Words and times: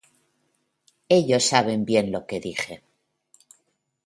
Ellos 1.09 1.43
saben 1.45 1.85
bien 1.85 2.11
lo 2.11 2.25
que 2.25 2.39
dije". 2.39 2.81